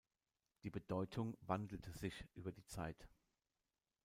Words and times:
Die 0.63 0.71
Bedeutung 0.71 1.37
wandelte 1.41 1.91
sich 1.91 2.25
über 2.33 2.51
die 2.51 2.65
Zeit. 2.65 3.07